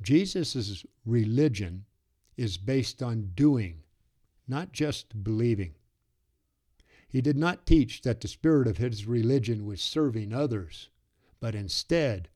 [0.01, 1.85] Jesus' religion
[2.37, 3.83] is based on doing,
[4.47, 5.75] not just believing.
[7.07, 10.89] He did not teach that the spirit of his religion was serving others,
[11.39, 12.29] but instead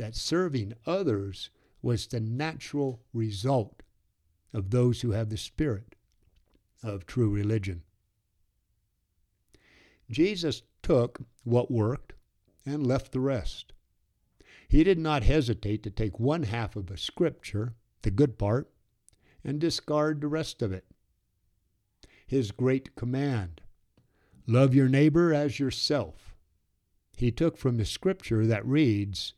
[0.00, 1.50] that serving others
[1.82, 3.82] was the natural result
[4.54, 5.94] of those who have the spirit
[6.82, 7.82] of true religion.
[10.10, 12.14] Jesus took what worked
[12.64, 13.74] and left the rest.
[14.70, 18.70] He did not hesitate to take one half of a scripture, the good part,
[19.44, 20.86] and discard the rest of it.
[22.26, 23.60] His great command,
[24.46, 26.34] love your neighbor as yourself,
[27.18, 29.34] he took from the scripture that reads,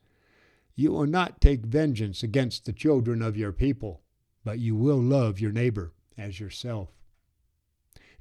[0.75, 4.03] You will not take vengeance against the children of your people,
[4.45, 6.89] but you will love your neighbor as yourself.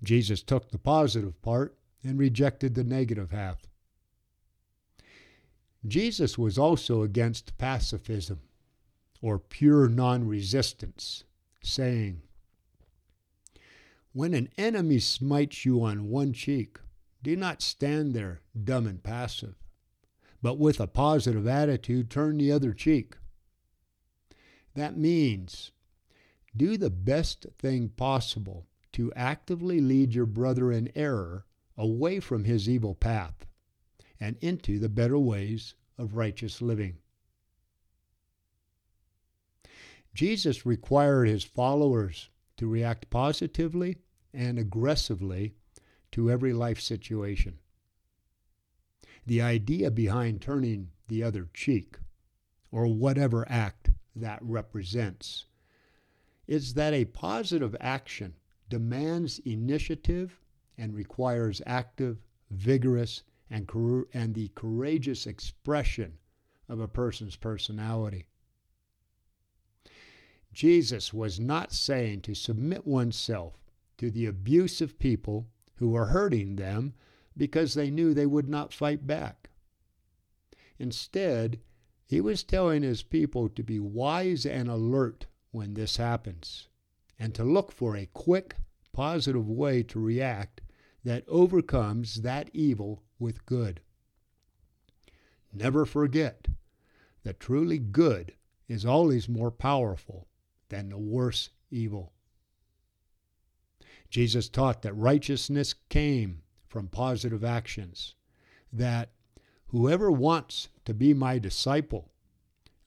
[0.03, 3.67] Jesus took the positive part and rejected the negative half.
[5.87, 8.41] Jesus was also against pacifism,
[9.21, 11.23] or pure non resistance,
[11.63, 12.21] saying,
[14.13, 16.77] When an enemy smites you on one cheek,
[17.23, 19.55] do not stand there dumb and passive,
[20.41, 23.15] but with a positive attitude turn the other cheek.
[24.75, 25.71] That means
[26.55, 31.45] do the best thing possible to actively lead your brother in error
[31.77, 33.45] away from his evil path
[34.19, 36.97] and into the better ways of righteous living.
[40.13, 43.97] Jesus required his followers to react positively
[44.33, 45.53] and aggressively
[46.11, 47.59] to every life situation.
[49.25, 51.97] The idea behind turning the other cheek,
[52.71, 55.45] or whatever act that represents,
[56.47, 58.33] is that a positive action
[58.69, 60.39] demands initiative
[60.77, 62.17] and requires active,
[62.49, 63.69] vigorous, and,
[64.13, 66.17] and the courageous expression
[66.67, 68.25] of a person's personality.
[70.53, 73.61] Jesus was not saying to submit oneself
[73.97, 76.93] to the abuse of people who were hurting them
[77.37, 79.49] because they knew they would not fight back.
[80.77, 81.59] Instead,
[82.05, 86.67] he was telling his people to be wise and alert when this happens,
[87.17, 88.55] and to look for a quick,
[88.91, 90.61] positive way to react
[91.03, 93.81] that overcomes that evil with good.
[95.53, 96.47] Never forget
[97.23, 98.33] that truly good
[98.67, 100.27] is always more powerful
[100.69, 102.13] than the worse evil.
[104.09, 106.40] Jesus taught that righteousness came
[106.71, 108.15] from positive actions,
[108.71, 109.09] that
[109.71, 112.11] Whoever wants to be my disciple,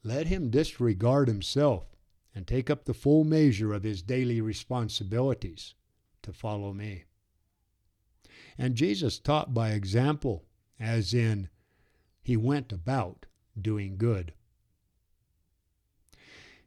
[0.03, 1.87] let him disregard himself
[2.35, 5.75] and take up the full measure of his daily responsibilities
[6.21, 7.05] to follow me.
[8.59, 10.45] And Jesus taught by example,
[10.79, 11.49] as in,
[12.21, 13.25] he went about
[13.59, 14.35] doing good.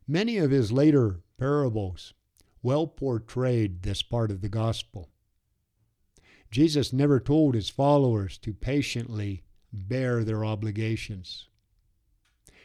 [0.08, 2.16] Many of his later parables
[2.64, 5.12] well portrayed this part of the gospel.
[6.52, 9.44] Jesus never told his followers to patiently
[9.74, 11.48] bear their obligations.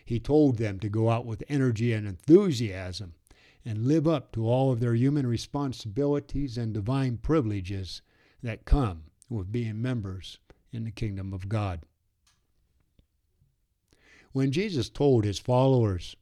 [0.04, 3.14] He told them to go out with energy and enthusiasm
[3.64, 8.02] and live up to all of their human responsibilities and divine privileges
[8.42, 10.38] that come with being members
[10.72, 11.82] in the kingdom of God.
[14.32, 16.16] When Jesus told his followers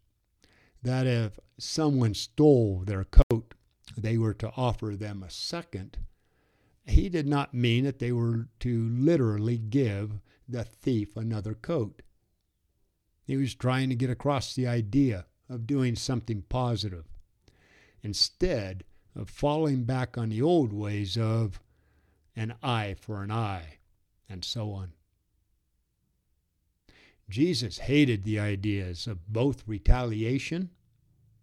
[0.82, 3.54] that if someone stole their coat,
[3.96, 5.98] they were to offer them a second,
[6.91, 12.03] he did not mean that they were to literally give the thief another coat.
[13.24, 17.07] He was trying to get across the idea of doing something positive
[18.03, 18.84] instead
[19.14, 21.61] of falling back on the old ways of
[22.36, 23.78] an eye for an eye
[24.28, 24.93] and so on.
[27.28, 30.70] Jesus hated the ideas of both retaliation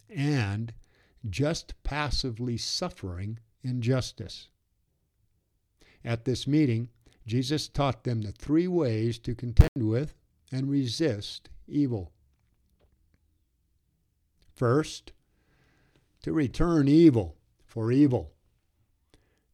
[0.09, 0.73] and
[1.29, 4.49] just passively suffering injustice.
[6.07, 6.87] At this meeting,
[7.25, 10.13] Jesus taught them the three ways to contend with
[10.53, 12.13] and resist evil.
[14.55, 15.11] First,
[16.23, 17.35] to return evil
[17.65, 18.31] for evil,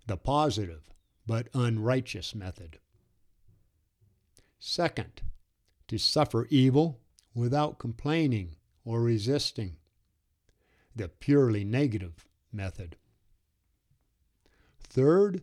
[0.06, 0.91] the positive
[1.26, 2.78] but unrighteous method.
[4.60, 5.24] Second,
[5.88, 6.99] to suffer evil
[7.34, 9.78] without complaining or resisting,
[10.95, 12.95] the purely negative method.
[14.84, 15.41] Third,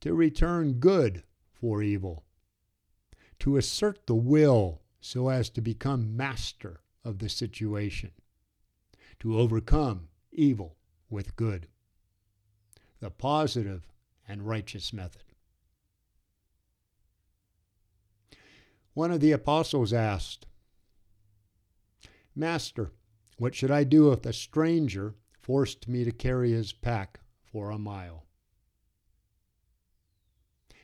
[0.00, 1.22] to return good
[1.52, 2.24] for evil,
[3.38, 8.10] to assert the will so as to become master of the situation,
[9.18, 10.76] to overcome evil
[11.08, 11.66] with good.
[13.00, 13.88] The positive
[14.28, 15.22] and righteous method.
[18.92, 20.46] One of the apostles asked,
[22.34, 22.92] Master,
[23.38, 27.78] what should I do if a stranger forced me to carry his pack for a
[27.78, 28.26] mile?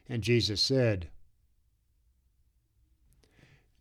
[0.08, 1.08] And Jesus said,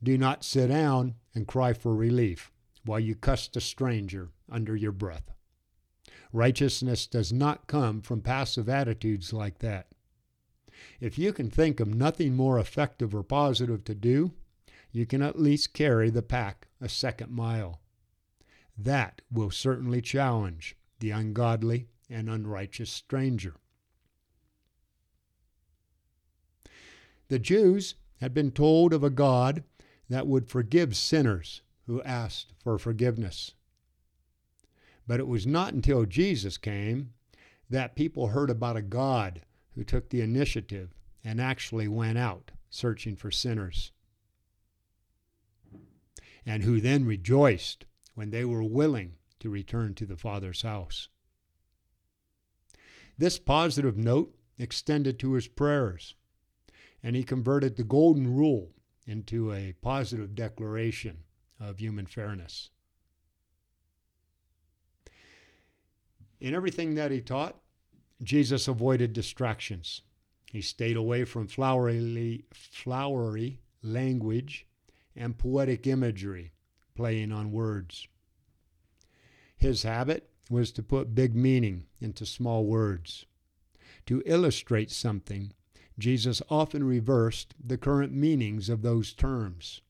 [0.01, 2.51] Do not sit down and cry for relief
[2.83, 5.31] while you cuss the stranger under your breath.
[6.31, 9.87] Righteousness does not come from passive attitudes like that.
[10.99, 14.33] If you can think of nothing more effective or positive to do,
[14.91, 17.81] you can at least carry the pack a second mile.
[18.77, 23.55] That will certainly challenge the ungodly and unrighteous stranger.
[27.27, 29.63] The Jews had been told of a God
[30.09, 33.53] that would forgive sinners who asked for forgiveness.
[35.07, 37.13] But it was not until Jesus came
[37.69, 39.41] that people heard about a God
[39.73, 43.91] who took the initiative and actually went out searching for sinners,
[46.45, 51.07] and who then rejoiced when they were willing to return to the Father's house.
[53.17, 56.15] This positive note extended to his prayers
[57.05, 58.71] and he converted the golden rule
[59.05, 61.19] into a positive declaration
[61.59, 62.71] of human fairness.
[66.41, 67.57] In everything that he taught,
[68.23, 70.01] Jesus avoided distractions.
[70.51, 74.65] He stayed away from flowery, flowery language
[75.15, 76.53] and poetic imagery,
[76.95, 78.07] playing on words.
[79.55, 83.27] His habit was to put big meaning into small words.
[84.07, 85.53] To illustrate something,
[85.97, 89.81] Jesus often reversed the current meanings of those terms,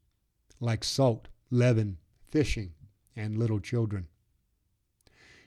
[0.60, 1.98] like salt, leaven,
[2.28, 2.74] fishing,
[3.16, 4.08] and little children.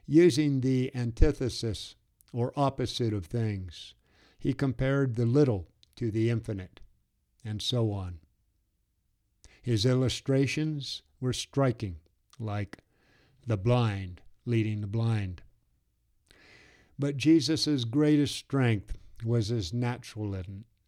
[0.06, 1.94] Using the antithesis
[2.32, 3.94] or opposite of things,
[4.38, 6.80] he compared the little to the infinite,
[7.44, 8.18] and so on.
[9.62, 11.96] His illustrations were striking,
[12.38, 12.78] like
[13.46, 15.42] the blind leading the blind.
[16.98, 20.36] But Jesus' greatest strength was his natural,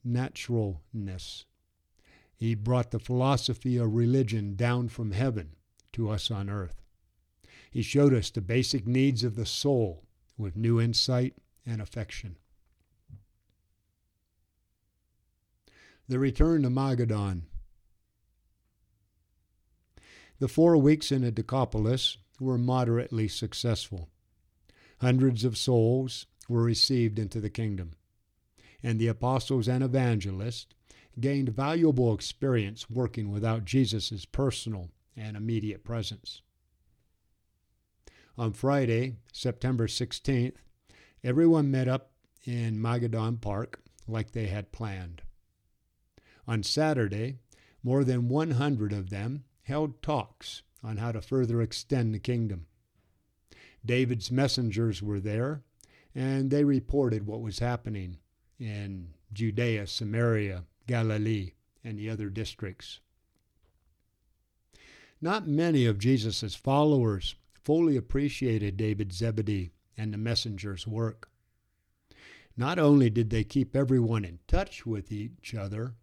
[0.05, 1.45] naturalness.
[2.35, 5.57] He brought the philosophy of religion down from heaven
[5.93, 6.81] to us on earth.
[7.71, 10.05] He showed us the basic needs of the soul
[10.39, 11.35] with new insight
[11.67, 12.37] and affection.
[16.09, 17.43] The return to Magadan.
[20.41, 24.09] The four weeks in the Decapolis were moderately successful.
[25.01, 27.93] Hundreds of souls were received into the kingdom
[28.83, 30.75] and the apostles and evangelists
[31.19, 36.43] gained valuable experience working without Jesus' personal and immediate presence.
[38.39, 40.55] On Friday, September 16th,
[41.23, 42.13] everyone met up
[42.47, 45.23] in Magadan Park like they had planned.
[46.49, 47.37] On Saturday,
[47.83, 52.67] more than 100 of them held talks on how to further extend the kingdom.
[53.85, 55.63] David's messengers were there,
[56.15, 58.19] and they reported what was happening
[58.61, 61.53] in Judea, Samaria, Galilee,
[61.83, 63.01] and the other districts.
[65.21, 67.35] Not many of Jesus' followers
[67.65, 71.31] fully appreciated David Zebedee and the messenger's work.
[72.57, 75.95] Not only did they keep everyone in touch with each other,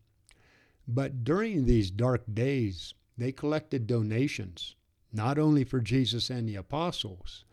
[0.88, 4.76] but during these dark days, they collected donations,
[5.12, 7.46] not only for Jesus and the apostles,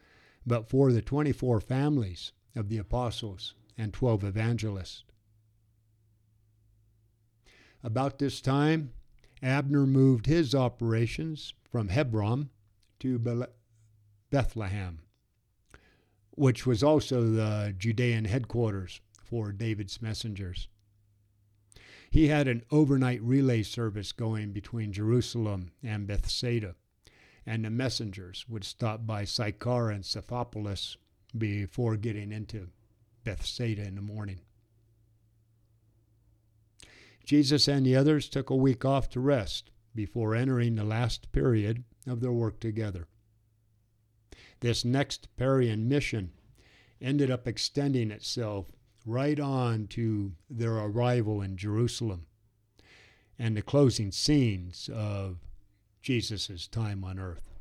[0.46, 5.04] but for the 24 families of the apostles and 12 evangelists.
[7.82, 8.92] About this time,
[9.42, 12.48] Abner moved his operations from Hebron
[13.00, 13.46] to
[14.30, 15.00] Bethlehem,
[16.30, 20.68] which was also the Judean headquarters for David's messengers.
[22.10, 26.76] He had an overnight relay service going between Jerusalem and Bethsaida,
[27.44, 30.96] and the messengers would stop by Sychar and Scythopolis
[31.36, 32.68] before getting into
[33.24, 34.40] Bethsaida in the morning.
[37.24, 41.84] Jesus and the others took a week off to rest before entering the last period
[42.06, 43.06] of their work together.
[44.60, 46.32] This next Perean mission
[47.00, 48.66] ended up extending itself
[49.06, 52.26] right on to their arrival in Jerusalem
[53.38, 55.38] and the closing scenes of
[56.02, 57.53] Jesus' time on earth.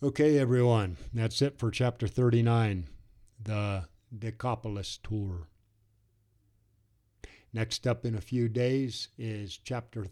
[0.00, 2.86] Okay, everyone, that's it for chapter 39,
[3.42, 5.48] the Decapolis tour.
[7.52, 10.06] Next up in a few days is chapter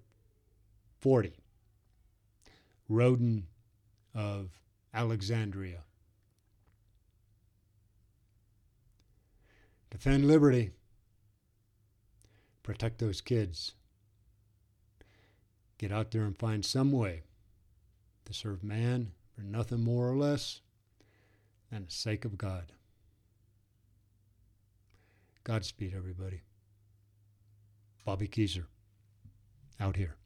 [0.98, 1.34] 40,
[2.88, 3.46] Rodan
[4.12, 4.60] of
[4.92, 5.84] Alexandria.
[9.90, 10.72] Defend liberty.
[12.64, 13.74] Protect those kids.
[15.78, 17.22] Get out there and find some way
[18.24, 20.62] to serve man for nothing more or less
[21.70, 22.72] than the sake of God.
[25.44, 26.40] Godspeed, everybody.
[28.04, 28.64] Bobby Kezer,
[29.78, 30.16] out here.